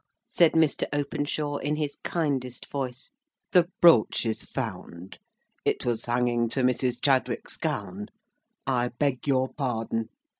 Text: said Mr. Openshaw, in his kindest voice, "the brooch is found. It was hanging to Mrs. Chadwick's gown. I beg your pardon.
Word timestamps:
said 0.25 0.53
Mr. 0.53 0.87
Openshaw, 0.91 1.57
in 1.57 1.75
his 1.75 1.95
kindest 2.03 2.65
voice, 2.65 3.11
"the 3.51 3.67
brooch 3.81 4.25
is 4.25 4.41
found. 4.43 5.19
It 5.63 5.85
was 5.85 6.05
hanging 6.05 6.49
to 6.49 6.61
Mrs. 6.63 6.99
Chadwick's 6.99 7.55
gown. 7.55 8.07
I 8.65 8.87
beg 8.97 9.27
your 9.27 9.53
pardon. 9.53 10.09